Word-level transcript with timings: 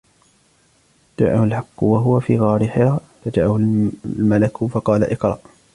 جَاءَهُ 1.19 1.43
الْحَقُّ 1.43 1.83
وَهُوَ 1.83 2.19
فِي 2.19 2.39
غَارِ 2.39 2.67
حِرَاءٍ، 2.67 3.01
فَجَاءَهُ 3.25 3.55
الْمَلَكُ 3.55 4.57
فَقَالَ: 4.65 5.03
اقْرَأْ. 5.11 5.39